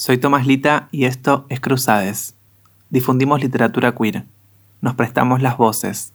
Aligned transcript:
Soy 0.00 0.16
Tomás 0.16 0.46
Lita 0.46 0.88
y 0.92 1.04
esto 1.04 1.44
es 1.50 1.60
Cruzades. 1.60 2.34
Difundimos 2.88 3.42
literatura 3.42 3.94
queer. 3.94 4.24
Nos 4.80 4.94
prestamos 4.94 5.42
las 5.42 5.58
voces. 5.58 6.14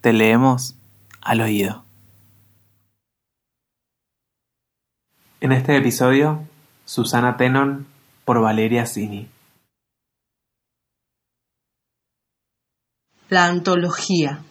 Te 0.00 0.14
leemos 0.14 0.74
al 1.20 1.42
oído. 1.42 1.84
En 5.42 5.52
este 5.52 5.76
episodio, 5.76 6.48
Susana 6.86 7.36
Tenon 7.36 7.86
por 8.24 8.40
Valeria 8.40 8.86
Cini. 8.86 9.28
La 13.28 13.44
antología. 13.44 14.42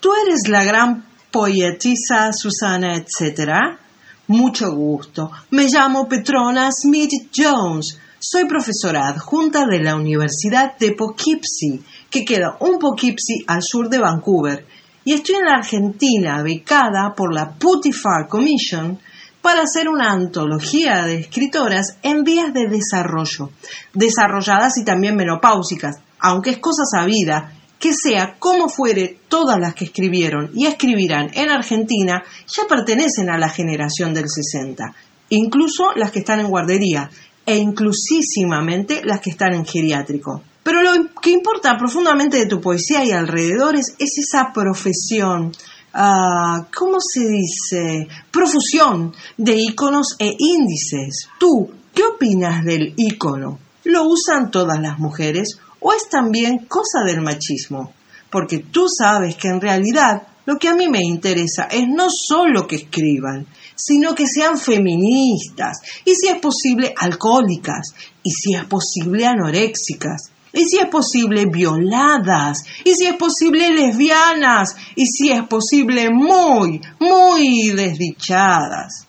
Tú 0.00 0.10
eres 0.26 0.48
la 0.48 0.64
gran 0.64 1.06
poetisa 1.30 2.32
Susana, 2.32 2.96
etcétera. 2.96 3.78
Mucho 4.26 4.74
gusto. 4.74 5.30
Me 5.50 5.66
llamo 5.68 6.08
Petrona 6.08 6.70
Smith 6.72 7.28
Jones. 7.30 7.98
Soy 8.18 8.46
profesora 8.46 9.08
adjunta 9.08 9.66
de 9.66 9.82
la 9.82 9.96
Universidad 9.96 10.78
de 10.78 10.92
Poughkeepsie, 10.92 11.82
que 12.08 12.24
queda 12.24 12.56
un 12.60 12.78
Poughkeepsie 12.78 13.44
al 13.46 13.62
sur 13.62 13.90
de 13.90 13.98
Vancouver, 13.98 14.66
y 15.04 15.12
estoy 15.12 15.34
en 15.34 15.44
la 15.44 15.56
Argentina 15.56 16.42
becada 16.42 17.12
por 17.14 17.34
la 17.34 17.52
Putifar 17.52 18.26
Commission 18.26 18.98
para 19.42 19.64
hacer 19.64 19.90
una 19.90 20.10
antología 20.10 21.04
de 21.04 21.16
escritoras 21.16 21.98
en 22.02 22.24
vías 22.24 22.54
de 22.54 22.66
desarrollo, 22.66 23.50
desarrolladas 23.92 24.78
y 24.78 24.84
también 24.86 25.16
menopáusicas, 25.16 25.96
aunque 26.18 26.48
es 26.48 26.58
cosa 26.58 26.84
sabida 26.90 27.52
que 27.84 27.92
sea 27.92 28.36
como 28.38 28.70
fuere, 28.70 29.18
todas 29.28 29.60
las 29.60 29.74
que 29.74 29.84
escribieron 29.84 30.50
y 30.54 30.64
escribirán 30.64 31.30
en 31.34 31.50
Argentina 31.50 32.24
ya 32.46 32.62
pertenecen 32.66 33.28
a 33.28 33.36
la 33.36 33.50
generación 33.50 34.14
del 34.14 34.24
60, 34.26 34.94
incluso 35.28 35.92
las 35.94 36.10
que 36.10 36.20
están 36.20 36.40
en 36.40 36.48
guardería 36.48 37.10
e 37.44 37.58
inclusísimamente 37.58 39.02
las 39.04 39.20
que 39.20 39.28
están 39.28 39.52
en 39.52 39.66
geriátrico. 39.66 40.42
Pero 40.62 40.80
lo 40.80 40.92
que 41.20 41.28
importa 41.28 41.76
profundamente 41.76 42.38
de 42.38 42.46
tu 42.46 42.58
poesía 42.58 43.04
y 43.04 43.12
alrededores 43.12 43.94
es 43.98 44.16
esa 44.16 44.50
profesión, 44.54 45.52
uh, 45.94 46.64
¿cómo 46.74 46.96
se 47.00 47.28
dice? 47.28 48.08
Profusión 48.30 49.12
de 49.36 49.56
iconos 49.56 50.16
e 50.18 50.34
índices. 50.38 51.28
¿Tú 51.38 51.70
qué 51.92 52.02
opinas 52.02 52.64
del 52.64 52.94
icono? 52.96 53.58
¿Lo 53.84 54.04
usan 54.04 54.50
todas 54.50 54.80
las 54.80 54.98
mujeres 54.98 55.58
o 55.86 55.92
es 55.92 56.08
también 56.08 56.64
cosa 56.66 57.04
del 57.04 57.20
machismo, 57.20 57.92
porque 58.30 58.60
tú 58.70 58.86
sabes 58.88 59.36
que 59.36 59.48
en 59.48 59.60
realidad 59.60 60.22
lo 60.46 60.56
que 60.56 60.68
a 60.68 60.74
mí 60.74 60.88
me 60.88 61.02
interesa 61.02 61.64
es 61.64 61.84
no 61.86 62.08
solo 62.08 62.66
que 62.66 62.76
escriban, 62.76 63.46
sino 63.74 64.14
que 64.14 64.26
sean 64.26 64.56
feministas, 64.56 65.82
y 66.06 66.14
si 66.14 66.28
es 66.28 66.38
posible 66.38 66.94
alcohólicas, 66.96 67.94
y 68.22 68.30
si 68.30 68.54
es 68.54 68.64
posible 68.64 69.26
anoréxicas, 69.26 70.30
y 70.54 70.64
si 70.64 70.78
es 70.78 70.86
posible 70.86 71.44
violadas, 71.52 72.64
y 72.82 72.94
si 72.94 73.04
es 73.04 73.16
posible 73.16 73.70
lesbianas, 73.70 74.74
y 74.96 75.04
si 75.04 75.32
es 75.32 75.42
posible 75.42 76.08
muy, 76.10 76.80
muy 76.98 77.70
desdichadas. 77.70 79.06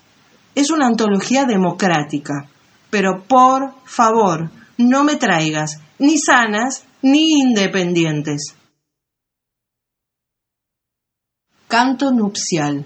Es 0.53 0.69
una 0.71 0.87
antología 0.87 1.45
democrática, 1.45 2.49
pero 2.89 3.23
por 3.23 3.75
favor, 3.85 4.49
no 4.77 5.03
me 5.03 5.15
traigas 5.15 5.79
ni 5.99 6.17
sanas 6.17 6.85
ni 7.01 7.39
independientes. 7.39 8.55
Canto 11.67 12.11
nupcial. 12.11 12.85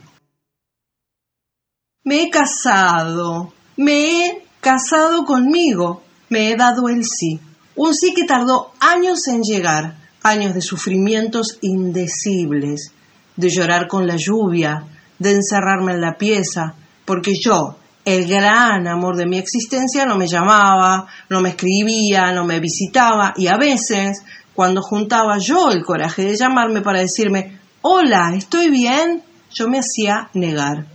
Me 2.03 2.23
he 2.23 2.29
casado, 2.29 3.53
me 3.77 4.25
he 4.25 4.47
casado 4.61 5.25
conmigo, 5.25 6.01
me 6.29 6.49
he 6.49 6.55
dado 6.55 6.89
el 6.89 7.03
sí. 7.03 7.39
Un 7.75 7.93
sí 7.93 8.13
que 8.13 8.23
tardó 8.23 8.71
años 8.79 9.27
en 9.27 9.41
llegar, 9.41 9.97
años 10.23 10.53
de 10.53 10.61
sufrimientos 10.61 11.59
indecibles, 11.61 12.93
de 13.35 13.49
llorar 13.49 13.87
con 13.87 14.07
la 14.07 14.15
lluvia, 14.17 14.85
de 15.17 15.31
encerrarme 15.31 15.93
en 15.93 16.01
la 16.01 16.17
pieza, 16.17 16.75
porque 17.05 17.33
yo, 17.39 17.77
el 18.09 18.27
gran 18.27 18.87
amor 18.87 19.15
de 19.15 19.27
mi 19.27 19.37
existencia 19.37 20.05
no 20.05 20.15
me 20.15 20.27
llamaba, 20.27 21.05
no 21.29 21.41
me 21.41 21.49
escribía, 21.49 22.31
no 22.31 22.43
me 22.43 22.59
visitaba 22.59 23.33
y 23.37 23.47
a 23.47 23.57
veces, 23.57 24.23
cuando 24.55 24.81
juntaba 24.81 25.37
yo 25.37 25.71
el 25.71 25.83
coraje 25.83 26.23
de 26.23 26.35
llamarme 26.35 26.81
para 26.81 27.01
decirme, 27.01 27.59
hola, 27.81 28.33
¿estoy 28.35 28.69
bien? 28.69 29.21
Yo 29.51 29.67
me 29.67 29.79
hacía 29.79 30.29
negar. 30.33 30.85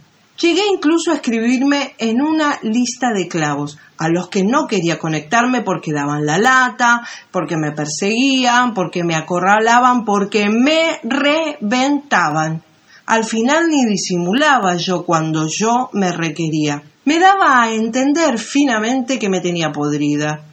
Llegué 0.40 0.62
incluso 0.66 1.12
a 1.12 1.14
escribirme 1.14 1.94
en 1.98 2.20
una 2.20 2.58
lista 2.62 3.12
de 3.14 3.28
clavos, 3.28 3.78
a 3.98 4.08
los 4.08 4.28
que 4.28 4.42
no 4.42 4.66
quería 4.66 4.98
conectarme 4.98 5.62
porque 5.62 5.92
daban 5.92 6.26
la 6.26 6.38
lata, 6.38 7.06
porque 7.30 7.56
me 7.56 7.70
perseguían, 7.70 8.74
porque 8.74 9.04
me 9.04 9.14
acorralaban, 9.14 10.04
porque 10.04 10.48
me 10.50 10.98
reventaban. 11.04 12.64
Al 13.06 13.24
final 13.24 13.68
ni 13.68 13.84
disimulaba 13.84 14.76
yo 14.76 15.04
cuando 15.04 15.46
yo 15.46 15.90
me 15.92 16.10
requería. 16.10 16.82
Me 17.04 17.18
daba 17.18 17.62
a 17.62 17.72
entender 17.72 18.38
finamente 18.38 19.18
que 19.18 19.28
me 19.28 19.40
tenía 19.40 19.72
podrida. 19.72 20.44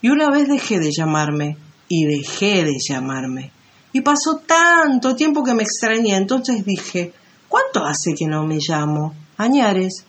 Y 0.00 0.10
una 0.10 0.30
vez 0.30 0.48
dejé 0.48 0.78
de 0.78 0.90
llamarme, 0.96 1.56
y 1.88 2.04
dejé 2.04 2.64
de 2.64 2.76
llamarme. 2.78 3.50
Y 3.92 4.02
pasó 4.02 4.40
tanto 4.46 5.16
tiempo 5.16 5.42
que 5.42 5.54
me 5.54 5.62
extrañé, 5.62 6.14
entonces 6.14 6.64
dije, 6.64 7.12
¿cuánto 7.48 7.84
hace 7.84 8.14
que 8.14 8.26
no 8.26 8.44
me 8.44 8.58
llamo? 8.60 9.14
Añares. 9.36 10.04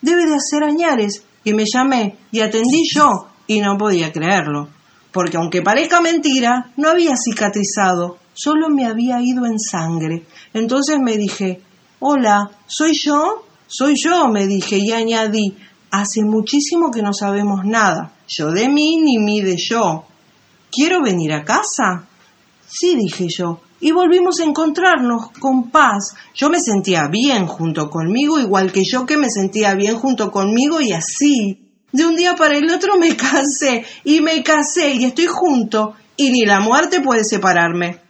Debe 0.00 0.26
de 0.26 0.34
hacer 0.34 0.64
Añares. 0.64 1.22
Y 1.44 1.54
me 1.54 1.64
llamé, 1.72 2.16
y 2.32 2.40
atendí 2.40 2.82
yo, 2.92 3.28
y 3.46 3.60
no 3.60 3.78
podía 3.78 4.12
creerlo. 4.12 4.68
Porque 5.12 5.36
aunque 5.36 5.62
parezca 5.62 6.00
mentira, 6.00 6.72
no 6.76 6.90
había 6.90 7.14
cicatrizado, 7.16 8.18
solo 8.34 8.68
me 8.68 8.84
había 8.84 9.20
ido 9.22 9.46
en 9.46 9.60
sangre. 9.60 10.26
Entonces 10.52 10.98
me 10.98 11.16
dije, 11.16 11.60
hola, 12.00 12.50
¿soy 12.66 12.94
yo? 12.94 13.45
Soy 13.68 13.96
yo, 13.96 14.28
me 14.28 14.46
dije 14.46 14.78
y 14.78 14.92
añadí, 14.92 15.56
hace 15.90 16.22
muchísimo 16.22 16.90
que 16.90 17.02
no 17.02 17.12
sabemos 17.12 17.64
nada, 17.64 18.12
yo 18.28 18.50
de 18.52 18.68
mí 18.68 18.96
ni 18.98 19.18
mí 19.18 19.40
de 19.40 19.56
yo. 19.56 20.04
¿Quiero 20.70 21.02
venir 21.02 21.32
a 21.32 21.44
casa? 21.44 22.06
Sí, 22.68 22.94
dije 22.94 23.26
yo, 23.28 23.60
y 23.80 23.90
volvimos 23.90 24.40
a 24.40 24.44
encontrarnos 24.44 25.30
con 25.40 25.70
paz. 25.70 26.14
Yo 26.34 26.48
me 26.48 26.60
sentía 26.60 27.08
bien 27.08 27.46
junto 27.46 27.90
conmigo, 27.90 28.38
igual 28.38 28.72
que 28.72 28.84
yo 28.84 29.04
que 29.04 29.16
me 29.16 29.30
sentía 29.30 29.74
bien 29.74 29.96
junto 29.96 30.30
conmigo 30.30 30.80
y 30.80 30.92
así. 30.92 31.60
De 31.92 32.06
un 32.06 32.16
día 32.16 32.34
para 32.36 32.56
el 32.56 32.70
otro 32.70 32.98
me 32.98 33.16
casé 33.16 33.84
y 34.04 34.20
me 34.20 34.42
casé 34.42 34.94
y 34.94 35.04
estoy 35.04 35.26
junto 35.26 35.94
y 36.16 36.30
ni 36.30 36.44
la 36.44 36.60
muerte 36.60 37.00
puede 37.00 37.24
separarme. 37.24 38.05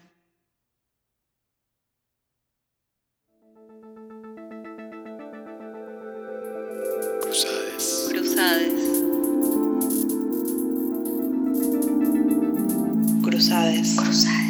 Cruzades. 7.27 8.07
Cruzades. 13.25 14.46